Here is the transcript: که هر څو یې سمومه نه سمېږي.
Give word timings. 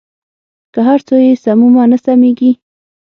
که 0.73 0.79
هر 0.89 0.99
څو 1.07 1.15
یې 1.25 1.33
سمومه 1.43 1.83
نه 1.91 1.97
سمېږي. 2.05 2.51